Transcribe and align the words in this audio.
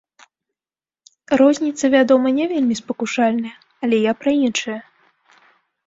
Розніца, 1.41 1.85
вядома, 1.95 2.27
не 2.39 2.45
вельмі 2.55 2.75
спакушальная, 2.83 3.55
але 3.85 3.97
я 4.09 4.21
пра 4.23 4.31
іншае. 4.45 4.79